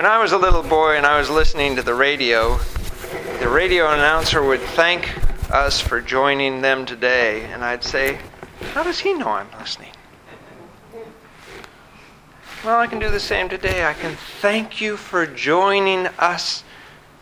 [0.00, 2.56] When I was a little boy and I was listening to the radio,
[3.38, 5.06] the radio announcer would thank
[5.52, 8.18] us for joining them today, and I'd say,
[8.72, 9.90] How does he know I'm listening?
[12.64, 13.84] Well, I can do the same today.
[13.84, 16.64] I can thank you for joining us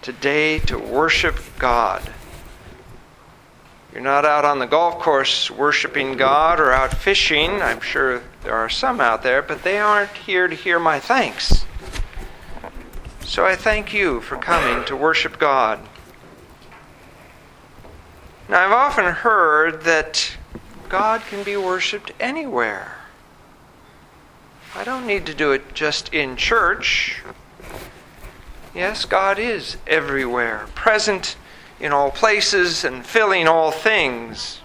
[0.00, 2.10] today to worship God.
[3.92, 7.60] You're not out on the golf course worshiping God or out fishing.
[7.60, 11.66] I'm sure there are some out there, but they aren't here to hear my thanks.
[13.32, 15.80] So I thank you for coming to worship God.
[18.46, 20.36] Now, I've often heard that
[20.90, 22.98] God can be worshiped anywhere.
[24.74, 27.22] I don't need to do it just in church.
[28.74, 31.36] Yes, God is everywhere, present
[31.80, 34.60] in all places and filling all things.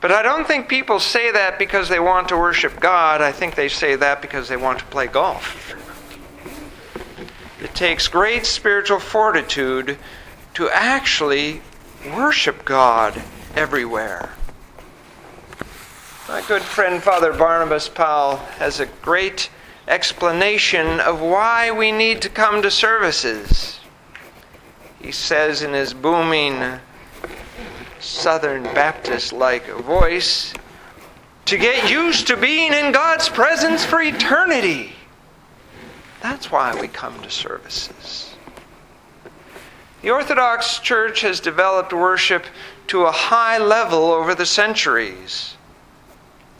[0.00, 3.20] But I don't think people say that because they want to worship God.
[3.20, 5.79] I think they say that because they want to play golf.
[7.62, 9.98] It takes great spiritual fortitude
[10.54, 11.60] to actually
[12.16, 13.22] worship God
[13.54, 14.30] everywhere.
[16.28, 19.50] My good friend Father Barnabas Powell has a great
[19.88, 23.80] explanation of why we need to come to services.
[25.00, 26.80] He says in his booming
[27.98, 30.54] Southern Baptist like voice,
[31.46, 34.92] to get used to being in God's presence for eternity.
[36.22, 38.34] That's why we come to services.
[40.02, 42.46] The Orthodox Church has developed worship
[42.88, 45.54] to a high level over the centuries.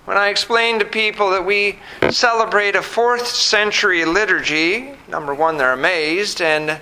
[0.05, 1.79] When I explain to people that we
[2.11, 6.81] celebrate a fourth century liturgy, number one, they're amazed, and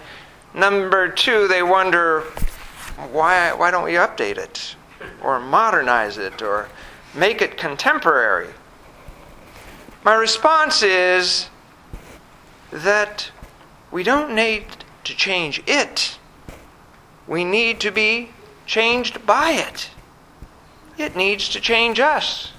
[0.55, 2.23] number two, they wonder
[3.13, 4.77] why, why don't we update it
[5.23, 6.69] or modernize it or
[7.15, 8.49] make it contemporary?
[10.05, 11.49] My response is
[12.71, 13.31] that
[13.91, 14.65] we don't need
[15.05, 16.19] to change it,
[17.27, 18.31] we need to be
[18.67, 19.91] changed by it.
[20.97, 22.53] It needs to change us.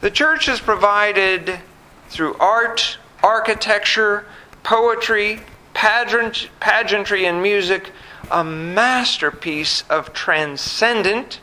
[0.00, 1.60] The church has provided
[2.08, 4.26] through art, architecture,
[4.62, 5.40] poetry,
[5.74, 7.92] pageant, pageantry, and music
[8.30, 11.40] a masterpiece of transcendent,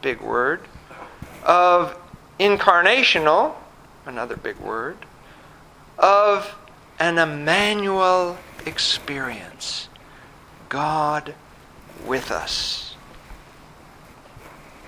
[0.00, 0.60] big word,
[1.44, 1.96] of
[2.40, 3.54] incarnational,
[4.04, 4.96] another big word,
[5.98, 6.54] of
[6.98, 9.88] an Emmanuel experience.
[10.68, 11.34] God
[12.06, 12.94] with us.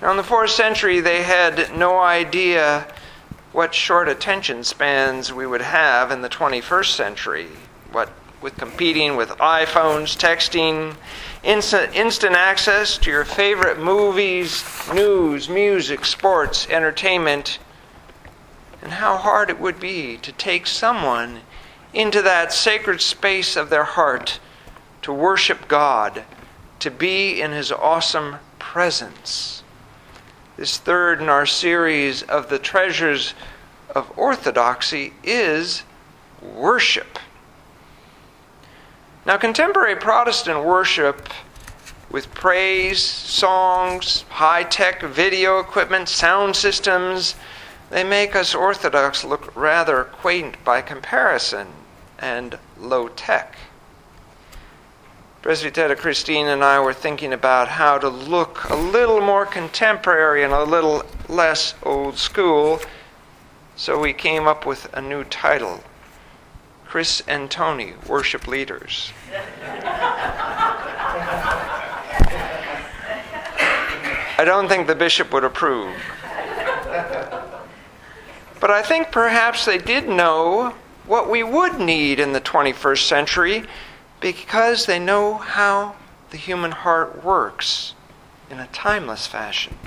[0.01, 2.87] Now, in the fourth century, they had no idea
[3.51, 7.47] what short attention spans we would have in the 21st century.
[7.91, 8.11] What
[8.41, 10.95] with competing with iPhones, texting,
[11.43, 17.57] instant, instant access to your favorite movies, news, music, sports, entertainment,
[18.85, 21.41] and how hard it would be to take someone
[21.91, 24.39] into that sacred space of their heart
[25.01, 26.23] to worship God,
[26.77, 29.63] to be in His awesome presence.
[30.55, 33.33] This third in our series of the treasures
[33.95, 35.81] of orthodoxy is
[36.43, 37.17] worship.
[39.25, 41.29] Now, contemporary Protestant worship
[42.11, 47.33] with praise, songs, high tech video equipment, sound systems,
[47.95, 51.67] they make us Orthodox look rather quaint by comparison
[52.19, 53.55] and low tech.
[55.41, 60.51] Presbytera Christine and I were thinking about how to look a little more contemporary and
[60.51, 62.81] a little less old school,
[63.77, 65.81] so we came up with a new title
[66.83, 69.13] Chris and Tony, Worship Leaders.
[74.37, 75.95] I don't think the bishop would approve.
[78.65, 80.73] But I think perhaps they did know
[81.05, 83.63] what we would need in the 21st century
[84.19, 85.93] because they know how
[86.31, 87.93] the human heart works
[88.49, 89.77] in a timeless fashion.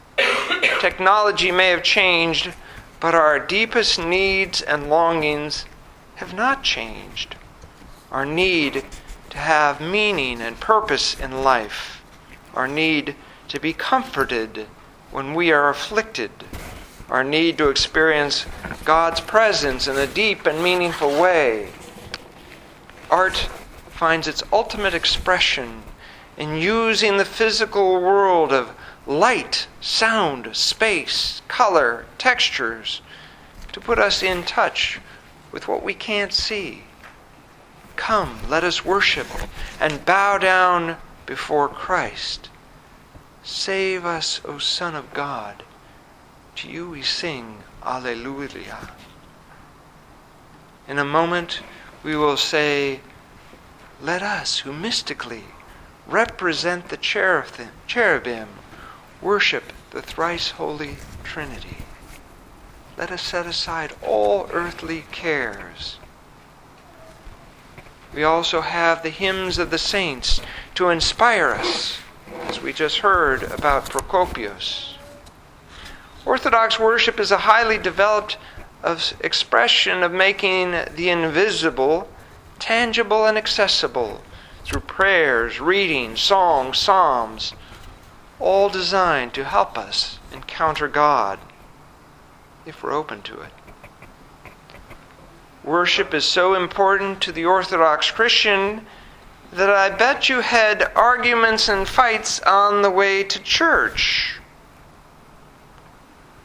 [0.80, 2.54] Technology may have changed,
[3.00, 5.66] but our deepest needs and longings
[6.14, 7.36] have not changed.
[8.10, 8.82] Our need
[9.28, 12.02] to have meaning and purpose in life,
[12.54, 13.14] our need
[13.48, 14.68] to be comforted
[15.10, 16.30] when we are afflicted,
[17.08, 18.46] our need to experience
[18.84, 21.68] God's presence in a deep and meaningful way
[23.10, 23.48] art
[23.90, 25.82] finds its ultimate expression
[26.36, 28.74] in using the physical world of
[29.06, 33.02] light, sound, space, color, textures
[33.72, 34.98] to put us in touch
[35.52, 36.82] with what we can't see.
[37.94, 39.28] Come, let us worship
[39.80, 40.96] and bow down
[41.26, 42.48] before Christ.
[43.44, 45.62] Save us, O Son of God.
[46.56, 48.90] To you we sing, Alleluia.
[50.86, 51.60] In a moment,
[52.02, 53.00] we will say,
[54.00, 55.44] Let us, who mystically
[56.06, 58.48] represent the cherubim,
[59.20, 61.78] worship the thrice holy Trinity.
[62.96, 65.98] Let us set aside all earthly cares.
[68.14, 70.40] We also have the hymns of the saints
[70.76, 71.98] to inspire us,
[72.42, 74.93] as we just heard about Procopius.
[76.26, 78.38] Orthodox worship is a highly developed
[79.20, 82.08] expression of making the invisible
[82.58, 84.22] tangible and accessible
[84.64, 87.52] through prayers, reading, songs, psalms,
[88.40, 91.38] all designed to help us encounter God
[92.64, 93.52] if we're open to it.
[95.62, 98.86] Worship is so important to the Orthodox Christian
[99.52, 104.38] that I bet you had arguments and fights on the way to church,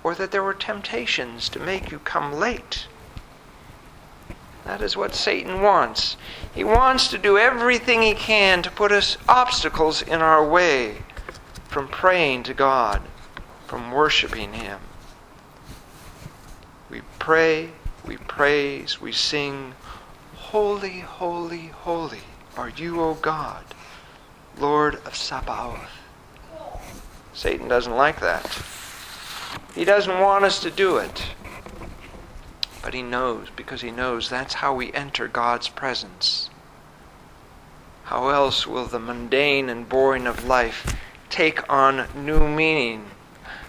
[0.10, 2.88] or that there were temptations to make you come late.
[4.66, 6.18] That is what Satan wants.
[6.52, 11.04] He wants to do everything he can to put us obstacles in our way
[11.68, 13.04] from praying to God,
[13.68, 14.80] from worshiping Him.
[16.90, 17.70] We pray,
[18.04, 19.76] we praise, we sing,
[20.34, 22.24] Holy, holy, holy
[22.58, 23.64] are you, O God,
[24.58, 26.02] Lord of Sabaoth.
[27.32, 28.79] Satan doesn't like that.
[29.80, 31.24] He doesn't want us to do it.
[32.84, 36.50] But he knows, because he knows that's how we enter God's presence.
[38.04, 40.98] How else will the mundane and boring of life
[41.30, 43.06] take on new meaning?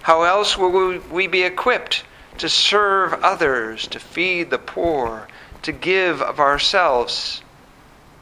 [0.02, 2.02] How else will we be equipped
[2.38, 5.28] to serve others, to feed the poor,
[5.62, 7.40] to give of ourselves?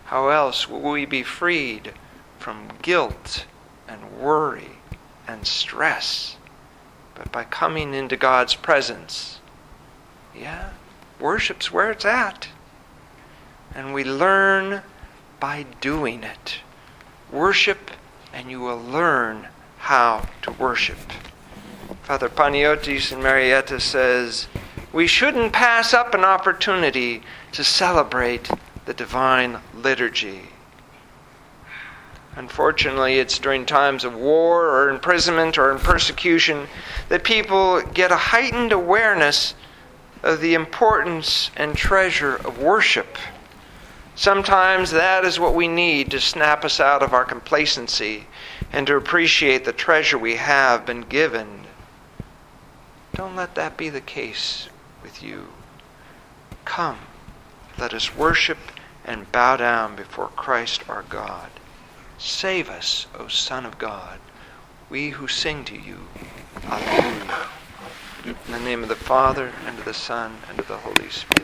[0.04, 1.94] How else will we be freed
[2.38, 3.46] from guilt
[3.88, 4.72] and worry
[5.26, 6.36] and stress?
[7.18, 9.40] But by coming into God's presence.
[10.34, 10.70] Yeah,
[11.18, 12.48] worship's where it's at.
[13.74, 14.82] And we learn
[15.40, 16.60] by doing it.
[17.30, 17.90] Worship,
[18.32, 19.48] and you will learn
[19.78, 20.98] how to worship.
[22.02, 24.48] Father Paniotis in Marietta says,
[24.92, 27.22] We shouldn't pass up an opportunity
[27.52, 28.48] to celebrate
[28.86, 30.42] the divine liturgy.
[32.36, 36.68] Unfortunately, it's during times of war or imprisonment or in persecution
[37.08, 39.54] that people get a heightened awareness
[40.22, 43.18] of the importance and treasure of worship.
[44.14, 48.26] Sometimes that is what we need to snap us out of our complacency
[48.72, 51.64] and to appreciate the treasure we have been given.
[53.14, 54.68] Don't let that be the case
[55.02, 55.48] with you.
[56.64, 56.98] Come,
[57.78, 58.58] let us worship
[59.04, 61.48] and bow down before Christ our God.
[62.18, 64.18] Save us, O Son of God,
[64.90, 66.08] we who sing to you.
[66.64, 67.46] Alleluia.
[68.24, 71.38] In the name of the Father, and of the Son, and of the Holy Spirit.